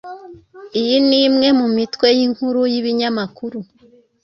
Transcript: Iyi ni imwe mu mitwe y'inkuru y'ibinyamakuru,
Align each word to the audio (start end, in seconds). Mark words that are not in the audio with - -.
Iyi 0.79 0.97
ni 1.07 1.17
imwe 1.25 1.47
mu 1.59 1.67
mitwe 1.75 2.07
y'inkuru 2.17 2.61
y'ibinyamakuru, 2.71 3.59